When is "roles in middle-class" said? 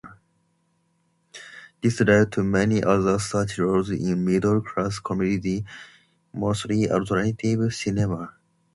3.59-4.97